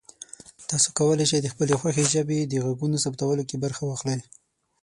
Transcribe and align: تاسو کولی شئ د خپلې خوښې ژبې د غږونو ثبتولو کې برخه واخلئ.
تاسو 0.69 0.89
کولی 0.97 1.25
شئ 1.29 1.39
د 1.41 1.47
خپلې 1.53 1.73
خوښې 1.79 2.05
ژبې 2.13 2.39
د 2.45 2.53
غږونو 2.65 2.97
ثبتولو 3.05 3.43
کې 3.49 3.57
برخه 3.63 3.83
واخلئ. 3.85 4.19